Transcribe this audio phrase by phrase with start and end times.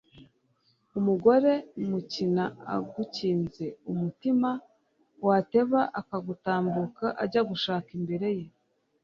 [0.99, 1.53] umugore
[1.89, 4.49] mukina agukinze umutima,
[5.27, 8.45] wateba akagutambuka ajya gushaka imbere ye